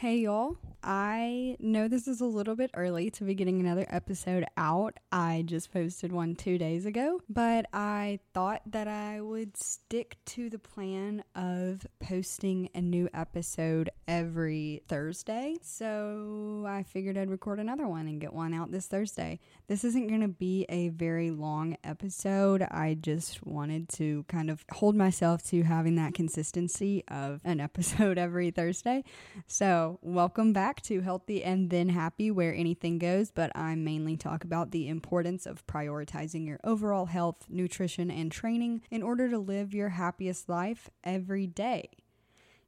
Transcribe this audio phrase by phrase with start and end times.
[0.00, 0.56] Hey, y'all.
[0.82, 4.96] I know this is a little bit early to be getting another episode out.
[5.10, 10.48] I just posted one two days ago, but I thought that I would stick to
[10.48, 15.56] the plan of posting a new episode every Thursday.
[15.62, 19.40] So I figured I'd record another one and get one out this Thursday.
[19.66, 22.62] This isn't going to be a very long episode.
[22.62, 28.16] I just wanted to kind of hold myself to having that consistency of an episode
[28.16, 29.04] every Thursday.
[29.46, 34.44] So, welcome back to Healthy and Then Happy, where anything goes, but I mainly talk
[34.44, 39.74] about the importance of prioritizing your overall health, nutrition, and training in order to live
[39.74, 41.90] your happiest life every day.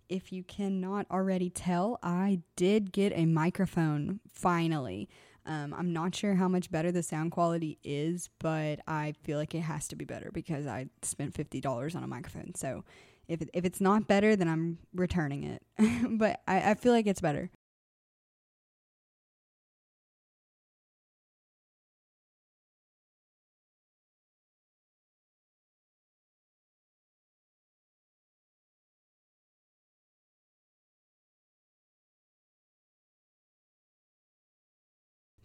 [0.08, 5.08] If you cannot already tell, I did get a microphone finally.
[5.46, 9.54] Um, I'm not sure how much better the sound quality is, but I feel like
[9.54, 12.54] it has to be better because I spent $50 on a microphone.
[12.54, 12.84] So
[13.28, 15.62] if, it, if it's not better, then I'm returning it.
[16.18, 17.50] but I, I feel like it's better.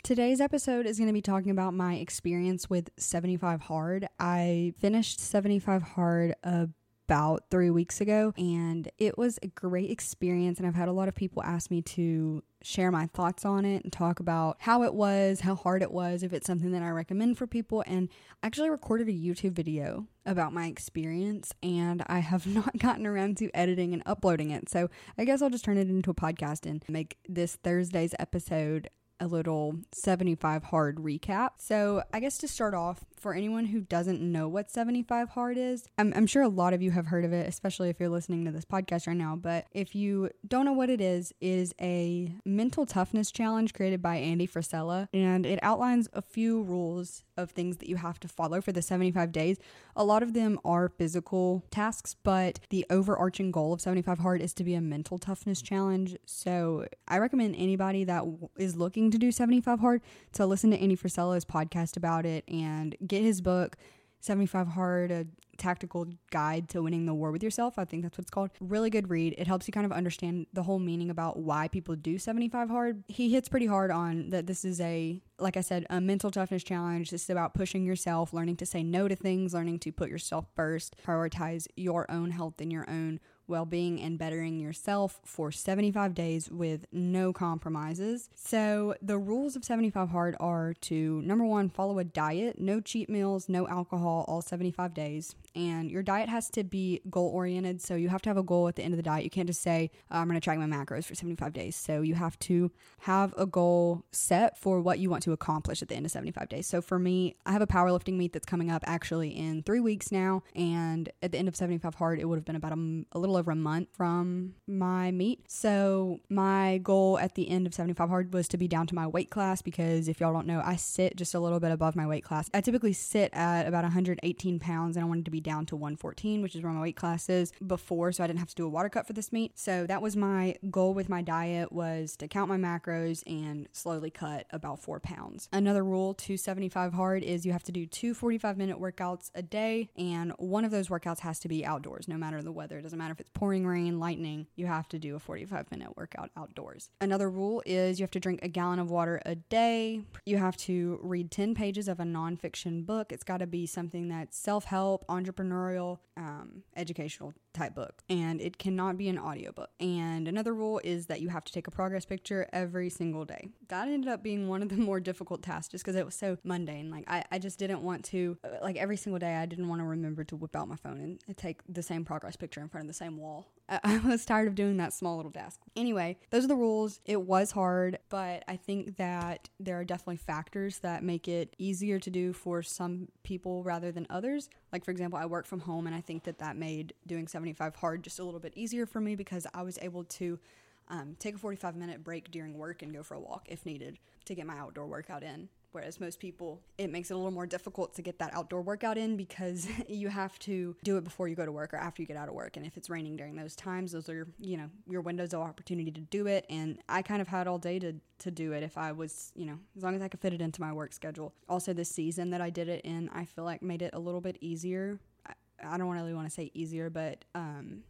[0.05, 4.07] Today's episode is going to be talking about my experience with 75 Hard.
[4.19, 10.59] I finished 75 Hard about three weeks ago, and it was a great experience.
[10.59, 13.83] And I've had a lot of people ask me to share my thoughts on it
[13.83, 16.89] and talk about how it was, how hard it was, if it's something that I
[16.89, 17.83] recommend for people.
[17.87, 18.09] And
[18.43, 23.37] I actually recorded a YouTube video about my experience, and I have not gotten around
[23.37, 24.69] to editing and uploading it.
[24.69, 28.91] So I guess I'll just turn it into a podcast and make this Thursday's episode
[29.19, 31.51] a little 75 hard recap.
[31.57, 35.85] So, I guess to start off, for anyone who doesn't know what 75 hard is,
[35.97, 38.45] I'm, I'm, sure a lot of you have heard of it, especially if you're listening
[38.45, 39.35] to this podcast right now.
[39.35, 44.17] But if you don't know what it is, is a mental toughness challenge created by
[44.17, 48.61] Andy Frisella, and it outlines a few rules of things that you have to follow
[48.61, 49.57] for the 75 days.
[49.95, 54.53] A lot of them are physical tasks, but the overarching goal of 75 Hard is
[54.53, 56.15] to be a mental toughness challenge.
[56.25, 58.23] So I recommend anybody that
[58.57, 60.01] is looking to do 75 Hard
[60.33, 63.77] to listen to Andy Frisella's podcast about it and get his book.
[64.21, 65.27] 75 Hard, a
[65.57, 67.77] tactical guide to winning the war with yourself.
[67.77, 68.49] I think that's what it's called.
[68.59, 69.35] Really good read.
[69.37, 73.03] It helps you kind of understand the whole meaning about why people do 75 hard.
[73.07, 76.63] He hits pretty hard on that this is a like I said, a mental toughness
[76.63, 77.09] challenge.
[77.11, 80.45] This is about pushing yourself, learning to say no to things, learning to put yourself
[80.55, 86.13] first, prioritize your own health and your own well being and bettering yourself for 75
[86.13, 88.29] days with no compromises.
[88.35, 93.09] So, the rules of 75 Hard are to number one, follow a diet, no cheat
[93.09, 95.35] meals, no alcohol, all 75 days.
[95.55, 97.81] And your diet has to be goal oriented.
[97.81, 99.23] So, you have to have a goal at the end of the diet.
[99.23, 101.75] You can't just say, oh, I'm going to track my macros for 75 days.
[101.75, 105.89] So, you have to have a goal set for what you want to accomplish at
[105.89, 106.67] the end of 75 days.
[106.67, 110.11] So, for me, I have a powerlifting meet that's coming up actually in three weeks
[110.11, 110.43] now.
[110.55, 113.34] And at the end of 75 Hard, it would have been about a, a little
[113.35, 115.43] little over a month from my meet.
[115.47, 119.07] So my goal at the end of 75 hard was to be down to my
[119.07, 122.07] weight class because if y'all don't know, I sit just a little bit above my
[122.07, 122.49] weight class.
[122.53, 126.41] I typically sit at about 118 pounds and I wanted to be down to 114,
[126.41, 128.69] which is where my weight class is before, so I didn't have to do a
[128.69, 129.57] water cut for this meet.
[129.57, 134.09] So that was my goal with my diet was to count my macros and slowly
[134.09, 135.49] cut about four pounds.
[135.51, 139.41] Another rule to 75 hard is you have to do two 45 minute workouts a
[139.41, 142.77] day and one of those workouts has to be outdoors no matter the weather.
[142.77, 145.95] It doesn't matter if it's pouring rain, lightning, you have to do a 45 minute
[145.97, 146.89] workout outdoors.
[147.01, 150.01] Another rule is you have to drink a gallon of water a day.
[150.25, 153.11] You have to read 10 pages of a nonfiction book.
[153.11, 158.57] It's got to be something that's self help, entrepreneurial, um, educational type book and it
[158.57, 159.69] cannot be an audiobook.
[159.79, 163.49] And another rule is that you have to take a progress picture every single day.
[163.69, 166.37] That ended up being one of the more difficult tasks just because it was so
[166.43, 166.91] mundane.
[166.91, 169.85] Like I, I just didn't want to like every single day I didn't want to
[169.85, 172.87] remember to whip out my phone and take the same progress picture in front of
[172.87, 173.47] the same wall.
[173.69, 175.59] I was tired of doing that small little desk.
[175.75, 176.99] Anyway, those are the rules.
[177.05, 181.99] It was hard, but I think that there are definitely factors that make it easier
[181.99, 184.49] to do for some people rather than others.
[184.71, 187.75] Like, for example, I work from home, and I think that that made doing 75
[187.75, 190.39] hard just a little bit easier for me because I was able to
[190.87, 193.97] um, take a 45 minute break during work and go for a walk if needed
[194.25, 195.49] to get my outdoor workout in.
[195.75, 198.97] Whereas most people, it makes it a little more difficult to get that outdoor workout
[198.97, 202.07] in because you have to do it before you go to work or after you
[202.07, 202.55] get out of work.
[202.55, 205.91] And if it's raining during those times, those are, you know, your windows of opportunity
[205.91, 206.45] to do it.
[206.49, 209.45] And I kind of had all day to, to do it if I was, you
[209.45, 211.33] know, as long as I could fit it into my work schedule.
[211.49, 214.21] Also, this season that I did it in, I feel like made it a little
[214.21, 214.97] bit easier.
[215.27, 217.83] I, I don't really want to say easier, but um,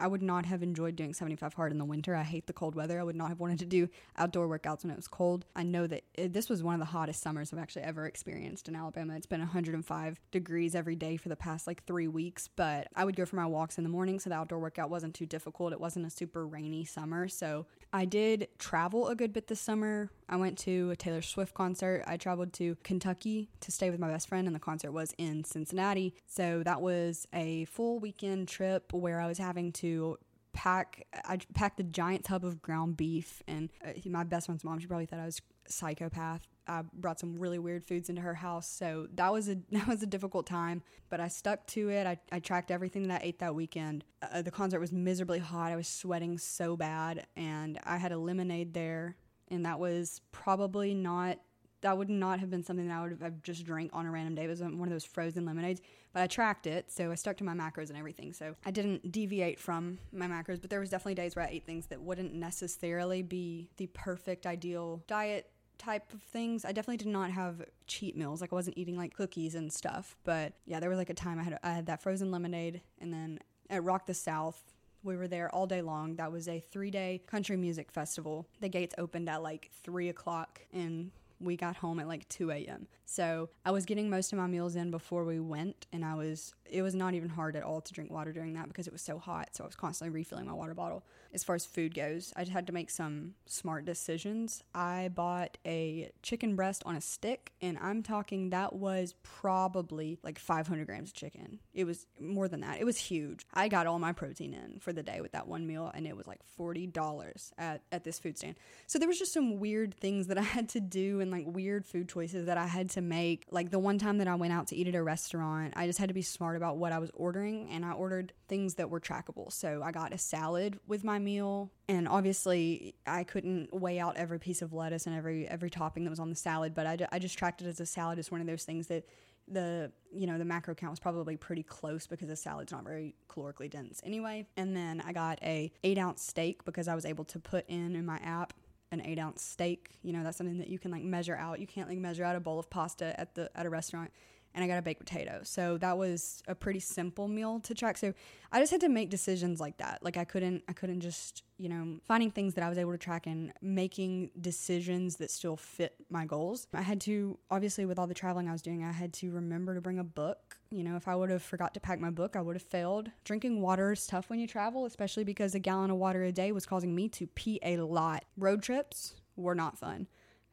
[0.00, 2.14] I would not have enjoyed doing 75 hard in the winter.
[2.16, 2.98] I hate the cold weather.
[2.98, 5.44] I would not have wanted to do outdoor workouts when it was cold.
[5.54, 8.68] I know that it, this was one of the hottest summers I've actually ever experienced
[8.68, 9.14] in Alabama.
[9.16, 13.14] It's been 105 degrees every day for the past like three weeks, but I would
[13.14, 15.72] go for my walks in the morning, so the outdoor workout wasn't too difficult.
[15.72, 20.10] It wasn't a super rainy summer, so I did travel a good bit this summer.
[20.28, 22.04] I went to a Taylor Swift concert.
[22.06, 25.42] I traveled to Kentucky to stay with my best friend, and the concert was in
[25.42, 26.14] Cincinnati.
[26.26, 30.18] So that was a full weekend trip where I was having to
[30.52, 34.80] pack I packed a giant tub of ground beef and uh, my best friend's mom
[34.80, 36.46] she probably thought I was psychopath.
[36.66, 40.02] I brought some really weird foods into her house so that was a that was
[40.02, 42.06] a difficult time but I stuck to it.
[42.06, 44.04] I, I tracked everything that I ate that weekend.
[44.22, 45.72] Uh, the concert was miserably hot.
[45.72, 49.16] I was sweating so bad and I had a lemonade there
[49.48, 51.38] and that was probably not
[51.82, 54.34] that would not have been something that I would have just drank on a random
[54.34, 54.44] day.
[54.44, 55.80] It was um, one of those frozen lemonades,
[56.12, 58.32] but I tracked it, so I stuck to my macros and everything.
[58.32, 61.66] So I didn't deviate from my macros, but there was definitely days where I ate
[61.66, 66.64] things that wouldn't necessarily be the perfect ideal diet type of things.
[66.64, 68.42] I definitely did not have cheat meals.
[68.42, 71.38] Like I wasn't eating like cookies and stuff, but yeah, there was like a time
[71.38, 73.38] I had I had that frozen lemonade and then
[73.70, 74.62] at Rock the South
[75.02, 76.16] we were there all day long.
[76.16, 78.46] That was a three day country music festival.
[78.60, 81.10] The gates opened at like three o'clock, and
[81.40, 82.86] we got home at like 2 a.m.
[83.06, 86.54] So I was getting most of my meals in before we went, and I was,
[86.64, 89.02] it was not even hard at all to drink water during that because it was
[89.02, 89.48] so hot.
[89.52, 91.04] So I was constantly refilling my water bottle.
[91.32, 94.62] As far as food goes, I had to make some smart decisions.
[94.74, 100.38] I bought a chicken breast on a stick, and I'm talking that was probably like
[100.38, 101.60] 500 grams of chicken.
[101.72, 102.80] It was more than that.
[102.80, 103.46] It was huge.
[103.54, 106.16] I got all my protein in for the day with that one meal, and it
[106.16, 108.56] was like $40 at, at this food stand.
[108.86, 111.86] So there was just some weird things that I had to do and like weird
[111.86, 113.46] food choices that I had to make.
[113.50, 115.98] Like the one time that I went out to eat at a restaurant, I just
[115.98, 119.00] had to be smart about what I was ordering and I ordered things that were
[119.00, 119.52] trackable.
[119.52, 124.38] So I got a salad with my meal and obviously I couldn't weigh out every
[124.38, 127.18] piece of lettuce and every every topping that was on the salad, but I, I
[127.18, 128.18] just tracked it as a salad.
[128.18, 129.04] It's one of those things that
[129.48, 133.16] the you know the macro count was probably pretty close because the salad's not very
[133.28, 137.24] calorically dense anyway and then i got a eight ounce steak because i was able
[137.24, 138.52] to put in in my app
[138.92, 139.90] an eight ounce steak.
[140.02, 141.60] You know, that's something that you can like measure out.
[141.60, 144.10] You can't like measure out a bowl of pasta at the at a restaurant.
[144.54, 145.40] And I got a baked potato.
[145.44, 147.96] So that was a pretty simple meal to track.
[147.96, 148.12] So
[148.50, 150.00] I just had to make decisions like that.
[150.02, 152.98] Like I couldn't I couldn't just, you know, finding things that I was able to
[152.98, 156.66] track and making decisions that still fit my goals.
[156.74, 159.74] I had to obviously with all the traveling I was doing, I had to remember
[159.74, 162.36] to bring a book you know, if I would have forgot to pack my book,
[162.36, 163.10] I would have failed.
[163.24, 166.52] Drinking water is tough when you travel, especially because a gallon of water a day
[166.52, 168.24] was causing me to pee a lot.
[168.36, 170.06] Road trips were not fun.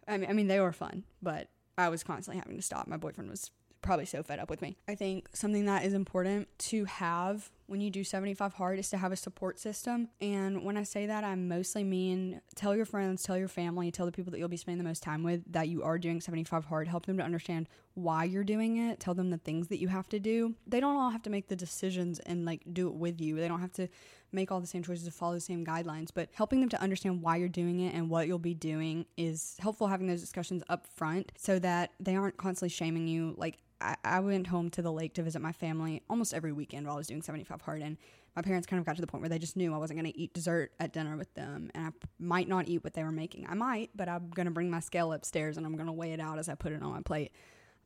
[0.08, 2.88] I mean, I mean they were fun, but I was constantly having to stop.
[2.88, 4.78] My boyfriend was probably so fed up with me.
[4.88, 8.98] I think something that is important to have when you do 75 hard is to
[8.98, 10.08] have a support system.
[10.22, 14.06] And when I say that, I mostly mean tell your friends, tell your family, tell
[14.06, 16.66] the people that you'll be spending the most time with that you are doing 75
[16.66, 16.88] hard.
[16.88, 19.00] Help them to understand why you're doing it.
[19.00, 20.56] Tell them the things that you have to do.
[20.66, 23.36] They don't all have to make the decisions and like do it with you.
[23.36, 23.90] They don't have to
[24.32, 27.22] make all the same choices to follow the same guidelines, but helping them to understand
[27.22, 30.88] why you're doing it and what you'll be doing is helpful having those discussions up
[30.96, 35.14] front so that they aren't constantly shaming you like I, went home to the lake
[35.16, 37.82] to visit my family almost every weekend while I was doing 75 hard.
[37.82, 37.98] And
[38.36, 40.12] my parents kind of got to the point where they just knew I wasn't going
[40.12, 41.70] to eat dessert at dinner with them.
[41.76, 43.46] And I might not eat what they were making.
[43.48, 46.14] I might, but I'm going to bring my scale upstairs and I'm going to weigh
[46.14, 47.32] it out as I put it on my plate.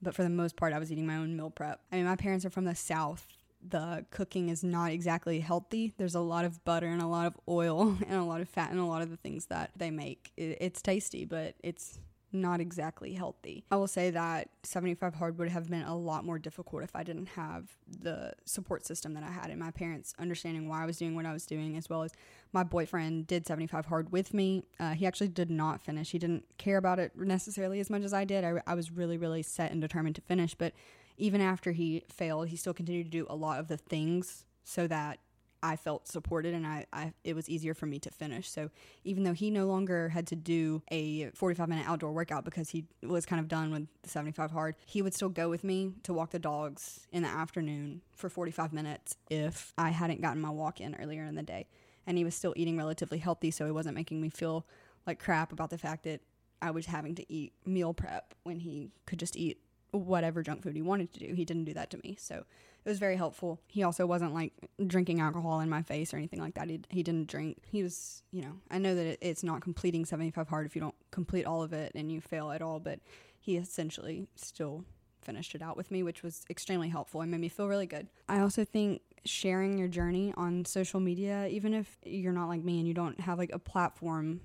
[0.01, 1.81] But for the most part, I was eating my own meal prep.
[1.91, 3.27] I mean, my parents are from the South.
[3.68, 5.94] The cooking is not exactly healthy.
[5.98, 8.72] There's a lot of butter and a lot of oil and a lot of fat
[8.72, 10.32] and a lot of the things that they make.
[10.38, 12.00] It's tasty, but it's
[12.34, 13.63] not exactly healthy.
[13.72, 17.03] I will say that 75 hard would have been a lot more difficult if I
[17.03, 20.98] didn't have the support system that I had and my parents understanding why I was
[20.98, 22.13] doing what I was doing, as well as
[22.53, 24.63] my boyfriend did 75 hard with me.
[24.80, 26.12] Uh, he actually did not finish.
[26.12, 28.44] He didn't care about it necessarily as much as I did.
[28.44, 30.74] I, I was really, really set and determined to finish, but
[31.21, 34.87] even after he failed, he still continued to do a lot of the things so
[34.87, 35.19] that
[35.61, 38.49] I felt supported and I, I, it was easier for me to finish.
[38.49, 38.71] So
[39.03, 42.85] even though he no longer had to do a 45 minute outdoor workout because he
[43.03, 46.11] was kind of done with the 75 hard, he would still go with me to
[46.11, 50.81] walk the dogs in the afternoon for 45 minutes if I hadn't gotten my walk
[50.81, 51.67] in earlier in the day.
[52.07, 54.65] And he was still eating relatively healthy, so he wasn't making me feel
[55.05, 56.21] like crap about the fact that
[56.63, 59.59] I was having to eat meal prep when he could just eat
[59.91, 61.33] whatever junk food he wanted to do.
[61.33, 62.15] He didn't do that to me.
[62.19, 62.45] So
[62.83, 63.60] it was very helpful.
[63.67, 64.53] He also wasn't like
[64.88, 66.69] drinking alcohol in my face or anything like that.
[66.69, 67.57] He, he didn't drink.
[67.69, 70.81] He was, you know, I know that it, it's not completing 75 hard if you
[70.81, 73.00] don't complete all of it and you fail at all, but
[73.39, 74.86] he essentially still
[75.21, 78.07] finished it out with me, which was extremely helpful and made me feel really good.
[78.27, 82.79] I also think sharing your journey on social media, even if you're not like me
[82.79, 84.41] and you don't have like a platform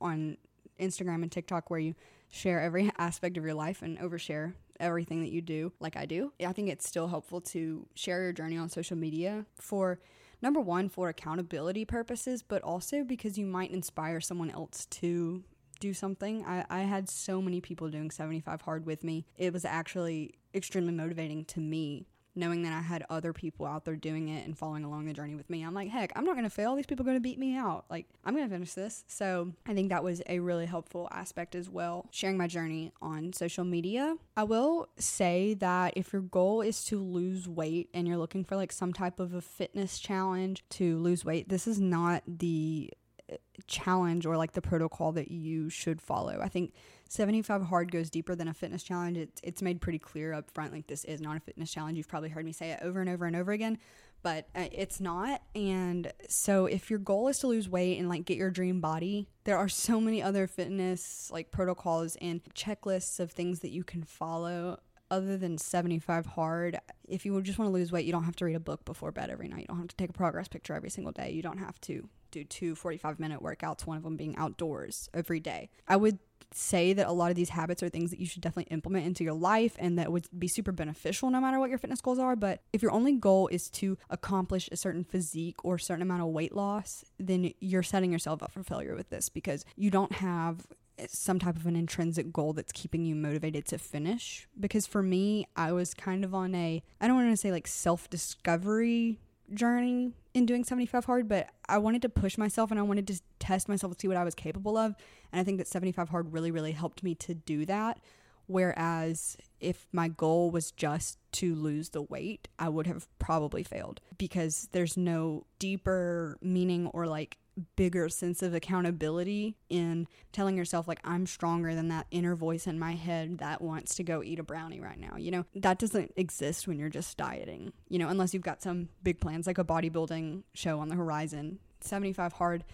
[0.00, 0.36] on
[0.80, 1.94] Instagram and TikTok where you
[2.28, 6.32] share every aspect of your life and overshare everything that you do, like I do.
[6.44, 10.00] I think it's still helpful to share your journey on social media for
[10.42, 15.42] number one, for accountability purposes, but also because you might inspire someone else to
[15.80, 16.44] do something.
[16.44, 19.26] I, I had so many people doing 75 hard with me.
[19.36, 22.06] It was actually extremely motivating to me
[22.36, 25.34] knowing that I had other people out there doing it and following along the journey
[25.34, 25.62] with me.
[25.62, 26.76] I'm like, heck, I'm not going to fail.
[26.76, 27.86] These people are going to beat me out.
[27.90, 29.04] Like, I'm going to finish this.
[29.08, 33.32] So I think that was a really helpful aspect as well, sharing my journey on
[33.32, 34.16] social media.
[34.36, 38.56] I will say that if your goal is to lose weight and you're looking for
[38.56, 42.90] like some type of a fitness challenge to lose weight, this is not the
[43.32, 46.40] uh, challenge or like the protocol that you should follow.
[46.42, 46.72] I think
[47.08, 49.16] 75 hard goes deeper than a fitness challenge.
[49.16, 51.96] It's, it's made pretty clear up front like this is not a fitness challenge.
[51.96, 53.78] You've probably heard me say it over and over and over again,
[54.22, 55.42] but uh, it's not.
[55.54, 59.28] And so if your goal is to lose weight and like get your dream body,
[59.44, 64.02] there are so many other fitness like protocols and checklists of things that you can
[64.02, 64.78] follow
[65.10, 68.44] other than 75 hard, if you just want to lose weight, you don't have to
[68.44, 69.60] read a book before bed every night.
[69.60, 71.30] You don't have to take a progress picture every single day.
[71.30, 75.40] You don't have to do two 45 minute workouts, one of them being outdoors every
[75.40, 75.70] day.
[75.86, 76.18] I would
[76.52, 79.24] say that a lot of these habits are things that you should definitely implement into
[79.24, 82.36] your life and that would be super beneficial no matter what your fitness goals are.
[82.36, 86.22] But if your only goal is to accomplish a certain physique or a certain amount
[86.22, 90.12] of weight loss, then you're setting yourself up for failure with this because you don't
[90.12, 90.66] have
[91.08, 94.48] some type of an intrinsic goal that's keeping you motivated to finish.
[94.58, 97.66] Because for me, I was kind of on a, I don't want to say like
[97.66, 99.20] self discovery
[99.52, 103.18] journey in doing 75 hard, but I wanted to push myself and I wanted to
[103.38, 104.94] test myself to see what I was capable of.
[105.32, 108.00] And I think that 75 hard really, really helped me to do that.
[108.46, 114.02] Whereas if my goal was just to lose the weight, I would have probably failed
[114.18, 117.38] because there's no deeper meaning or like
[117.76, 122.78] bigger sense of accountability in telling yourself like I'm stronger than that inner voice in
[122.78, 125.16] my head that wants to go eat a brownie right now.
[125.16, 127.72] You know, that doesn't exist when you're just dieting.
[127.88, 131.58] You know, unless you've got some big plans like a bodybuilding show on the horizon.
[131.80, 132.64] 75 hard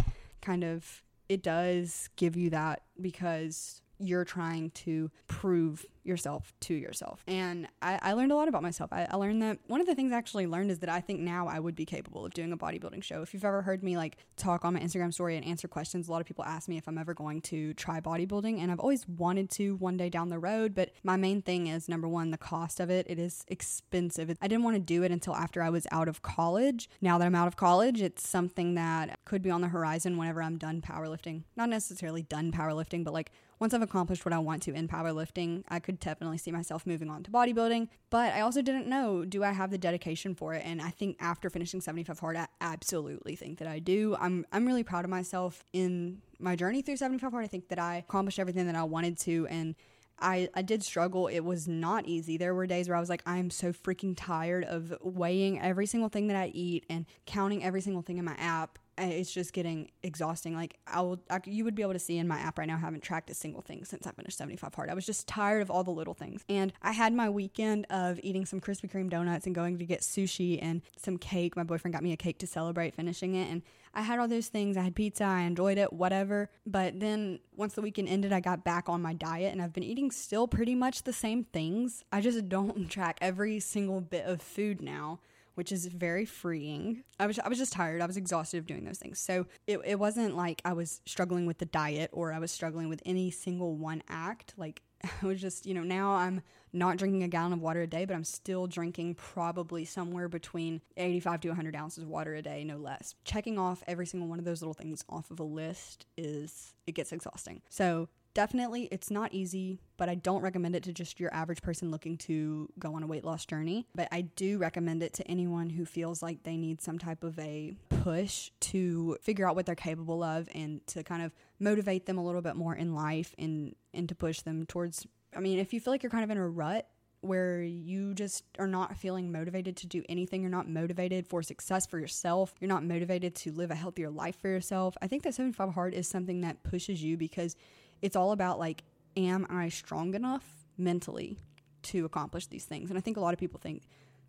[0.40, 7.22] kind of it does give you that because you're trying to prove yourself to yourself.
[7.26, 8.92] And I, I learned a lot about myself.
[8.92, 11.20] I, I, learned that one of the things I actually learned is that I think
[11.20, 13.22] now I would be capable of doing a bodybuilding show.
[13.22, 16.12] If you've ever heard me like talk on my Instagram story and answer questions, a
[16.12, 18.60] lot of people ask me if I'm ever going to try bodybuilding.
[18.60, 20.74] And I've always wanted to one day down the road.
[20.74, 23.06] But my main thing is number one, the cost of it.
[23.08, 24.36] It is expensive.
[24.40, 26.88] I didn't want to do it until after I was out of college.
[27.00, 30.42] Now that I'm out of college, it's something that could be on the horizon whenever
[30.42, 31.44] I'm done powerlifting.
[31.56, 33.30] Not necessarily done powerlifting, but like
[33.62, 37.10] once I've accomplished what I want to in powerlifting, I could definitely see myself moving
[37.10, 37.88] on to bodybuilding.
[38.10, 40.62] But I also didn't know do I have the dedication for it?
[40.64, 44.16] And I think after finishing 75 hard, I absolutely think that I do.
[44.20, 47.44] I'm I'm really proud of myself in my journey through 75 hard.
[47.44, 49.74] I think that I accomplished everything that I wanted to and
[50.22, 51.26] I, I did struggle.
[51.26, 52.36] It was not easy.
[52.36, 56.08] There were days where I was like, I'm so freaking tired of weighing every single
[56.08, 59.90] thing that I eat and counting every single thing in my app it's just getting
[60.02, 60.54] exhausting.
[60.54, 62.76] Like I will, I, you would be able to see in my app right now,
[62.76, 64.90] I haven't tracked a single thing since I finished 75 hard.
[64.90, 66.44] I was just tired of all the little things.
[66.48, 70.00] And I had my weekend of eating some Krispy Kreme donuts and going to get
[70.00, 71.56] sushi and some cake.
[71.56, 73.50] My boyfriend got me a cake to celebrate finishing it.
[73.50, 73.62] And
[73.94, 74.76] I had all those things.
[74.76, 75.24] I had pizza.
[75.24, 76.50] I enjoyed it, whatever.
[76.66, 79.84] But then once the weekend ended, I got back on my diet and I've been
[79.84, 82.04] eating still pretty much the same things.
[82.12, 85.20] I just don't track every single bit of food now
[85.54, 87.04] which is very freeing.
[87.18, 88.00] I was I was just tired.
[88.00, 89.18] I was exhausted of doing those things.
[89.18, 92.88] So it, it wasn't like I was struggling with the diet or I was struggling
[92.88, 94.54] with any single one act.
[94.56, 94.82] Like
[95.22, 96.42] I was just, you know, now I'm
[96.72, 100.80] not drinking a gallon of water a day, but I'm still drinking probably somewhere between
[100.96, 103.14] 85 to 100 ounces of water a day, no less.
[103.24, 106.92] Checking off every single one of those little things off of a list is, it
[106.94, 107.60] gets exhausting.
[107.68, 111.90] So definitely it's not easy but i don't recommend it to just your average person
[111.90, 115.68] looking to go on a weight loss journey but i do recommend it to anyone
[115.70, 119.74] who feels like they need some type of a push to figure out what they're
[119.74, 123.74] capable of and to kind of motivate them a little bit more in life and
[123.94, 126.38] and to push them towards i mean if you feel like you're kind of in
[126.38, 126.88] a rut
[127.22, 130.42] where you just are not feeling motivated to do anything.
[130.42, 132.52] You're not motivated for success for yourself.
[132.60, 134.96] You're not motivated to live a healthier life for yourself.
[135.00, 137.54] I think that 75 hard is something that pushes you because
[138.02, 138.82] it's all about like,
[139.16, 140.44] am I strong enough
[140.76, 141.38] mentally
[141.82, 142.90] to accomplish these things?
[142.90, 143.82] And I think a lot of people think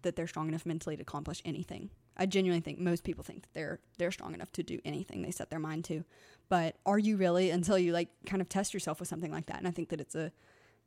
[0.03, 1.89] that they're strong enough mentally to accomplish anything.
[2.15, 5.31] I genuinely think most people think that they're they're strong enough to do anything they
[5.31, 6.03] set their mind to.
[6.47, 9.57] But are you really until you like kind of test yourself with something like that?
[9.57, 10.31] And I think that it's a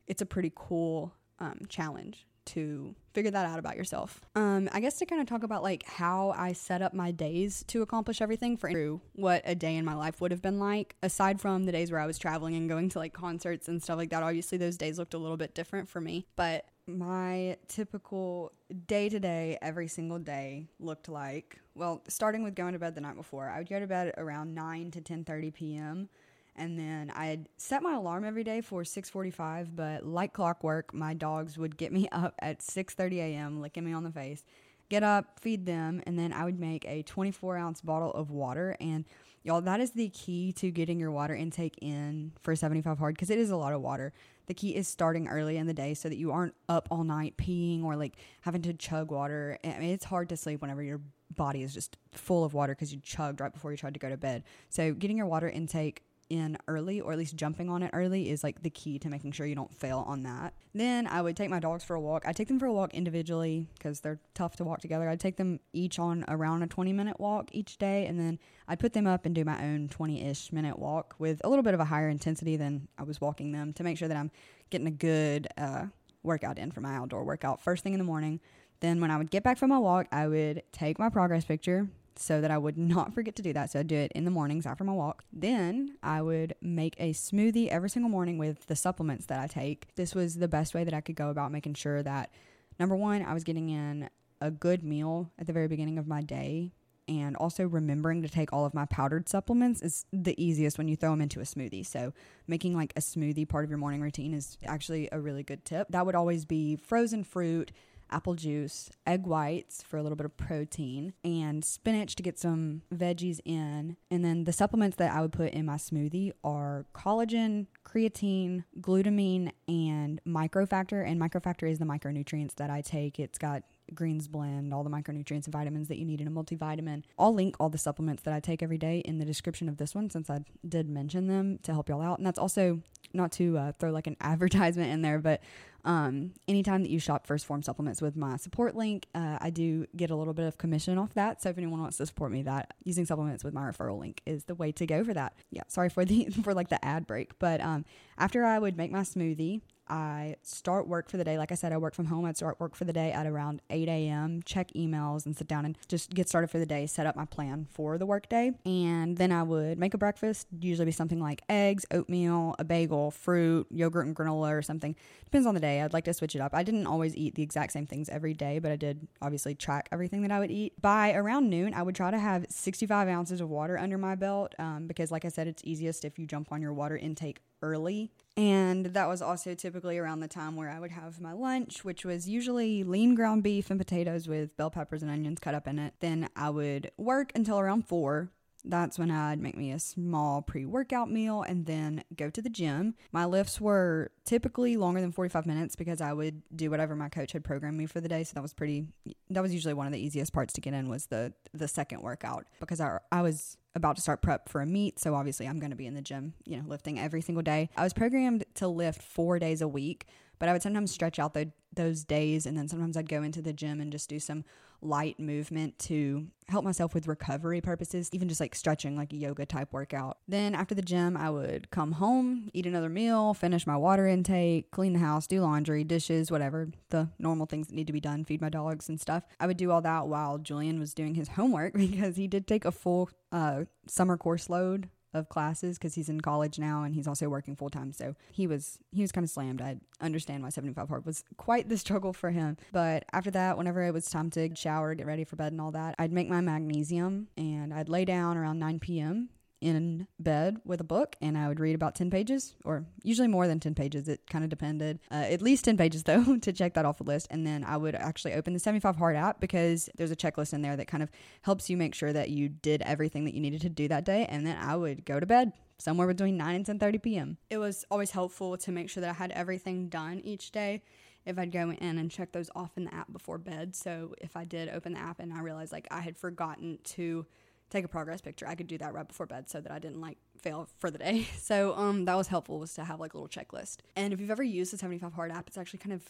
[0.06, 4.20] it's a pretty cool um, challenge to figure that out about yourself.
[4.34, 7.64] Um, I guess to kind of talk about like how I set up my days
[7.68, 8.70] to accomplish everything for
[9.14, 12.00] what a day in my life would have been like, aside from the days where
[12.00, 14.22] I was traveling and going to like concerts and stuff like that.
[14.22, 18.52] Obviously, those days looked a little bit different for me, but my typical
[18.86, 23.02] day to day, every single day looked like well, starting with going to bed the
[23.02, 26.08] night before, I would go to bed around 9 to 10:30 p.m
[26.56, 31.56] and then I'd set my alarm every day for 6:45, but like clockwork, my dogs
[31.58, 34.44] would get me up at 6:30 a.m., licking me on the face.
[34.88, 38.76] Get up, feed them, and then I would make a 24 ounce bottle of water.
[38.80, 39.04] And
[39.42, 43.30] y'all, that is the key to getting your water intake in for 75 hard because
[43.30, 44.12] it is a lot of water.
[44.46, 47.36] The key is starting early in the day so that you aren't up all night
[47.36, 49.58] peeing or like having to chug water.
[49.64, 51.00] I mean, it's hard to sleep whenever your
[51.34, 54.08] body is just full of water because you chugged right before you tried to go
[54.08, 54.44] to bed.
[54.68, 58.42] So, getting your water intake in early or at least jumping on it early is
[58.42, 60.54] like the key to making sure you don't fail on that.
[60.75, 62.25] Then I would take my dogs for a walk.
[62.26, 65.08] I take them for a walk individually because they're tough to walk together.
[65.08, 68.80] I'd take them each on around a 20 minute walk each day and then I'd
[68.80, 71.75] put them up and do my own 20 ish minute walk with a little bit
[71.75, 74.30] of a higher intensity than I was walking them to make sure that I'm
[74.71, 75.86] getting a good uh,
[76.23, 78.41] workout in for my outdoor workout first thing in the morning.
[78.80, 81.89] Then when I would get back from my walk, I would take my progress picture,
[82.18, 83.70] so that I would not forget to do that.
[83.70, 85.24] So I'd do it in the mornings after my walk.
[85.32, 89.94] Then I would make a smoothie every single morning with the supplements that I take.
[89.96, 92.30] This was the best way that I could go about making sure that
[92.78, 94.08] number one, I was getting in
[94.40, 96.72] a good meal at the very beginning of my day.
[97.08, 100.96] And also remembering to take all of my powdered supplements is the easiest when you
[100.96, 101.86] throw them into a smoothie.
[101.86, 102.12] So,
[102.48, 105.86] making like a smoothie part of your morning routine is actually a really good tip.
[105.90, 107.70] That would always be frozen fruit,
[108.10, 112.82] apple juice, egg whites for a little bit of protein, and spinach to get some
[112.95, 113.97] veggies in.
[114.10, 119.52] And then the supplements that I would put in my smoothie are collagen, creatine, glutamine,
[119.69, 121.06] and microfactor.
[121.06, 123.19] And microfactor is the micronutrients that I take.
[123.19, 123.62] It's got
[123.95, 127.04] greens blend, all the micronutrients and vitamins that you need in a multivitamin.
[127.19, 129.95] I'll link all the supplements that I take every day in the description of this
[129.95, 132.19] one since I did mention them to help y'all out.
[132.19, 132.80] And that's also
[133.12, 135.40] not to uh, throw like an advertisement in there, but
[135.86, 139.86] um, anytime that you shop 1st Phorm supplements with my support link, uh, I do
[139.96, 141.40] get a little bit of commission off that.
[141.40, 144.44] So if anyone wants to support me, that using supplements with my referral link is
[144.44, 145.34] the way to go for that.
[145.50, 147.84] Yeah, sorry for the for like the ad break, but um,
[148.18, 151.38] after I would make my smoothie, I start work for the day.
[151.38, 152.25] Like I said, I work from home.
[152.25, 155.64] I'd start work for the day at around 8 a.m., check emails and sit down
[155.64, 158.52] and just get started for the day, set up my plan for the workday.
[158.64, 163.10] And then I would make a breakfast, usually be something like eggs, oatmeal, a bagel,
[163.10, 164.96] fruit, yogurt, and granola or something.
[165.25, 165.80] Depends on the day.
[165.80, 166.54] I'd like to switch it up.
[166.54, 169.88] I didn't always eat the exact same things every day, but I did obviously track
[169.92, 170.80] everything that I would eat.
[170.80, 174.54] By around noon, I would try to have 65 ounces of water under my belt
[174.58, 178.10] um, because, like I said, it's easiest if you jump on your water intake early.
[178.36, 182.04] And that was also typically around the time where I would have my lunch, which
[182.04, 185.78] was usually lean ground beef and potatoes with bell peppers and onions cut up in
[185.78, 185.94] it.
[186.00, 188.30] Then I would work until around four.
[188.62, 192.50] That's when I'd make me a small pre workout meal and then go to the
[192.50, 192.94] gym.
[193.12, 197.32] My lifts were typically longer than 45 minutes because I would do whatever my coach
[197.32, 198.25] had programmed me for the day.
[198.25, 198.86] So that was pretty,
[199.30, 202.02] that was usually one of the easiest parts to get in was the, the second
[202.02, 204.99] workout because I, I was about to start prep for a meet.
[204.99, 207.69] So obviously I'm going to be in the gym, you know, lifting every single day.
[207.76, 210.06] I was programmed to lift four days a week,
[210.39, 213.43] but I would sometimes stretch out the, those days and then sometimes I'd go into
[213.43, 214.45] the gym and just do some
[214.80, 219.45] light movement to help myself with recovery purposes, even just like stretching, like a yoga
[219.45, 220.19] type workout.
[220.28, 224.71] Then after the gym, I would come home, eat another meal, finish my water intake,
[224.71, 228.25] clean the house, do laundry, dishes, whatever, the normal things that need to be done,
[228.25, 229.25] feed my dogs and stuff.
[229.41, 232.65] I would do all that while Julian was doing his homework because he did take
[232.65, 237.08] a full uh, summer course load of classes because he's in college now and he's
[237.08, 237.92] also working full time.
[237.92, 239.60] So he was he was kind of slammed.
[239.60, 242.56] I understand why 75 hard was quite the struggle for him.
[242.72, 245.72] But after that, whenever it was time to shower, get ready for bed and all
[245.72, 250.80] that, I'd make my magnesium and I'd lay down around 9 p.m in bed with
[250.80, 254.08] a book and I would read about 10 pages or usually more than 10 pages.
[254.08, 255.00] It kind of depended.
[255.10, 257.28] Uh, at least 10 pages though to check that off the list.
[257.30, 260.62] And then I would actually open the 75 Hard app because there's a checklist in
[260.62, 261.10] there that kind of
[261.42, 264.26] helps you make sure that you did everything that you needed to do that day.
[264.26, 267.38] And then I would go to bed somewhere between 9 and 10:30 p.m.
[267.50, 270.82] It was always helpful to make sure that I had everything done each day
[271.25, 273.75] if I'd go in and check those off in the app before bed.
[273.75, 277.26] So if I did open the app and I realized like I had forgotten to
[277.70, 278.46] take a progress picture.
[278.46, 280.98] I could do that right before bed so that I didn't like fail for the
[280.98, 281.26] day.
[281.38, 283.78] So um that was helpful was to have like a little checklist.
[283.94, 286.02] And if you've ever used the 75 hard app, it's actually kind of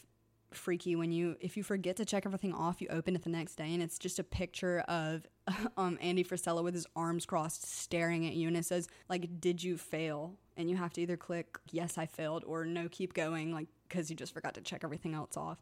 [0.53, 3.57] freaky when you if you forget to check everything off, you open it the next
[3.57, 5.27] day and it's just a picture of
[5.77, 9.63] um Andy Frisella with his arms crossed staring at you and it says like did
[9.63, 10.39] you fail?
[10.57, 14.09] And you have to either click yes I failed or no keep going like cuz
[14.11, 15.59] you just forgot to check everything else off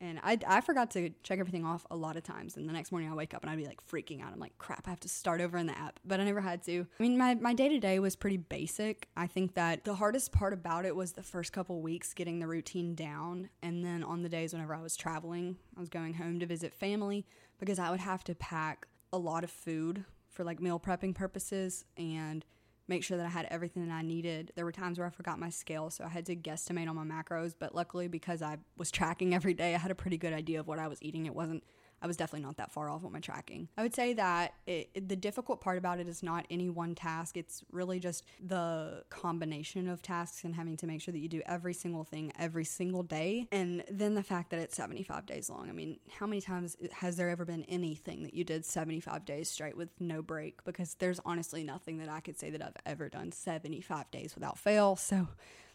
[0.00, 2.56] And I, I forgot to check everything off a lot of times.
[2.56, 4.32] And the next morning I wake up and I'd be like freaking out.
[4.32, 5.98] I'm like, crap, I have to start over in the app.
[6.04, 6.86] But I never had to.
[6.98, 9.08] I mean, my, my day to day was pretty basic.
[9.16, 12.46] I think that the hardest part about it was the first couple weeks getting the
[12.46, 13.48] routine down.
[13.62, 16.72] And then on the days whenever I was traveling, I was going home to visit
[16.72, 17.26] family
[17.58, 21.84] because I would have to pack a lot of food for like meal prepping purposes
[21.96, 22.44] and
[22.88, 24.52] make sure that I had everything that I needed.
[24.56, 27.04] There were times where I forgot my scale, so I had to guesstimate on my
[27.04, 30.60] macros, but luckily because I was tracking every day, I had a pretty good idea
[30.60, 31.26] of what I was eating.
[31.26, 31.62] It wasn't
[32.00, 33.68] I was definitely not that far off on my tracking.
[33.76, 37.36] I would say that it, the difficult part about it is not any one task.
[37.36, 41.42] It's really just the combination of tasks and having to make sure that you do
[41.46, 43.48] every single thing every single day.
[43.50, 45.68] And then the fact that it's 75 days long.
[45.68, 49.50] I mean, how many times has there ever been anything that you did 75 days
[49.50, 50.64] straight with no break?
[50.64, 54.58] Because there's honestly nothing that I could say that I've ever done 75 days without
[54.58, 54.96] fail.
[54.96, 55.28] So,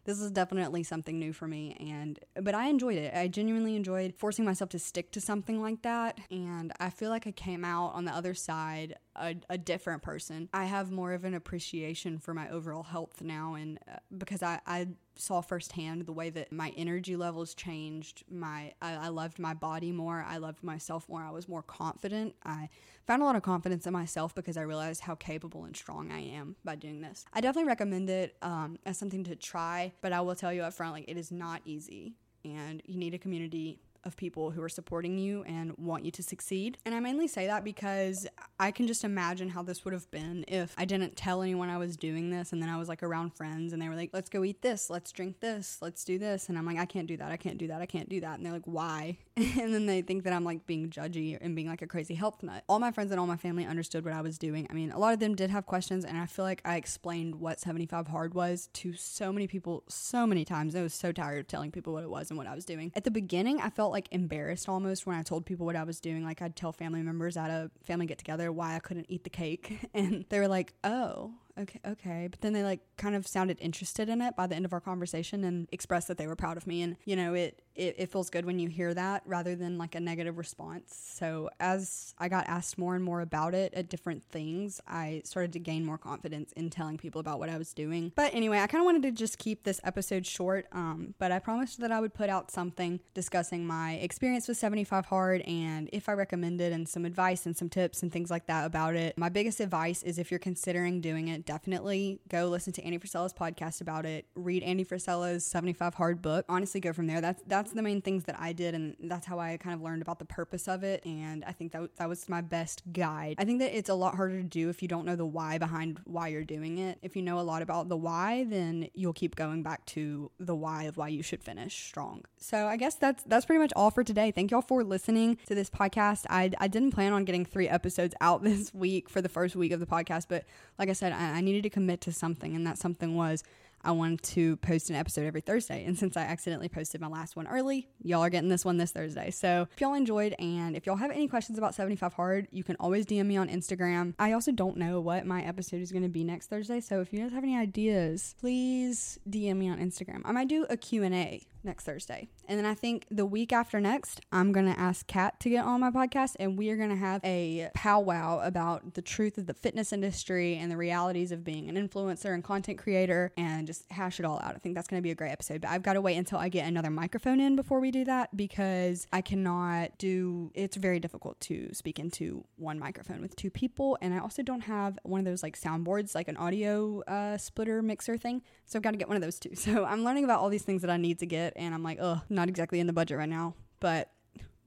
[0.05, 3.13] this is definitely something new for me and but I enjoyed it.
[3.13, 7.27] I genuinely enjoyed forcing myself to stick to something like that and I feel like
[7.27, 10.49] I came out on the other side a, a different person.
[10.53, 14.59] I have more of an appreciation for my overall health now and uh, because I
[14.65, 18.23] I saw firsthand the way that my energy levels changed.
[18.29, 20.25] My I, I loved my body more.
[20.27, 21.21] I loved myself more.
[21.21, 22.35] I was more confident.
[22.45, 22.69] I
[23.05, 26.19] found a lot of confidence in myself because I realized how capable and strong I
[26.19, 27.25] am by doing this.
[27.33, 30.73] I definitely recommend it um, as something to try, but I will tell you up
[30.73, 34.69] front, like it is not easy, and you need a community of people who are
[34.69, 36.77] supporting you and want you to succeed.
[36.85, 38.27] And I mainly say that because
[38.59, 41.77] I can just imagine how this would have been if I didn't tell anyone I
[41.77, 44.29] was doing this and then I was like around friends and they were like, let's
[44.29, 46.49] go eat this, let's drink this, let's do this.
[46.49, 48.37] And I'm like, I can't do that, I can't do that, I can't do that.
[48.37, 49.17] And they're like, why?
[49.37, 52.43] and then they think that I'm like being judgy and being like a crazy health
[52.43, 52.63] nut.
[52.67, 54.67] All my friends and all my family understood what I was doing.
[54.69, 57.35] I mean, a lot of them did have questions and I feel like I explained
[57.35, 60.75] what 75 hard was to so many people so many times.
[60.75, 62.91] I was so tired of telling people what it was and what I was doing.
[62.95, 66.01] At the beginning, I felt like embarrassed almost when I told people what I was
[66.01, 66.25] doing.
[66.25, 69.29] Like I'd tell family members at a family get together why I couldn't eat the
[69.29, 69.79] cake.
[69.93, 72.27] And they were like, oh, okay, okay.
[72.29, 74.79] But then they like kind of sounded interested in it by the end of our
[74.79, 76.81] conversation and expressed that they were proud of me.
[76.81, 79.95] And, you know, it, it, it feels good when you hear that rather than like
[79.95, 80.95] a negative response.
[80.95, 85.53] So as I got asked more and more about it at different things, I started
[85.53, 88.11] to gain more confidence in telling people about what I was doing.
[88.15, 90.67] But anyway, I kind of wanted to just keep this episode short.
[90.71, 95.05] Um, but I promised that I would put out something discussing my experience with 75
[95.05, 98.47] Hard and if I recommend it and some advice and some tips and things like
[98.47, 99.17] that about it.
[99.17, 103.33] My biggest advice is if you're considering doing it, definitely go listen to Andy Frisella's
[103.33, 104.25] podcast about it.
[104.35, 106.45] Read Andy Frisella's 75 Hard book.
[106.49, 107.21] Honestly, go from there.
[107.21, 110.01] That's that's the main things that I did, and that's how I kind of learned
[110.01, 111.05] about the purpose of it.
[111.05, 113.35] And I think that that was my best guide.
[113.37, 115.57] I think that it's a lot harder to do if you don't know the why
[115.57, 116.99] behind why you're doing it.
[117.01, 120.55] If you know a lot about the why, then you'll keep going back to the
[120.55, 122.23] why of why you should finish strong.
[122.37, 124.31] So I guess that's that's pretty much all for today.
[124.31, 126.25] Thank y'all for listening to this podcast.
[126.29, 129.71] I I didn't plan on getting three episodes out this week for the first week
[129.71, 130.45] of the podcast, but
[130.79, 133.43] like I said, I, I needed to commit to something, and that something was
[133.85, 135.83] I wanted to post an episode every Thursday.
[135.85, 138.91] And since I accidentally posted my last one early, y'all are getting this one this
[138.91, 139.29] Thursday.
[139.29, 142.77] So if y'all enjoyed and if y'all have any questions about 75 Hard, you can
[142.79, 144.13] always DM me on Instagram.
[144.19, 146.79] I also don't know what my episode is going to be next Thursday.
[146.79, 150.21] So if you guys have any ideas, please DM me on Instagram.
[150.23, 152.27] I might do a Q&A next Thursday.
[152.47, 155.65] And then I think the week after next, I'm going to ask Kat to get
[155.65, 159.47] on my podcast and we are going to have a powwow about the truth of
[159.47, 163.85] the fitness industry and the realities of being an influencer and content creator and just
[163.91, 164.55] hash it all out.
[164.55, 165.61] I think that's going to be a great episode.
[165.61, 168.35] But I've got to wait until I get another microphone in before we do that
[168.35, 173.97] because I cannot do it's very difficult to speak into one microphone with two people.
[174.01, 177.81] And I also don't have one of those like soundboards, like an audio uh, splitter
[177.81, 178.41] mixer thing.
[178.65, 179.51] So I've got to get one of those too.
[179.63, 181.52] So I'm learning about all these things that I need to get.
[181.55, 184.09] And I'm like, oh, not exactly in the budget right now, but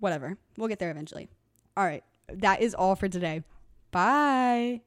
[0.01, 0.37] whatever.
[0.57, 1.29] We'll get there eventually.
[1.77, 2.05] All right.
[2.29, 3.43] That is all for today.
[3.91, 4.83] Bye.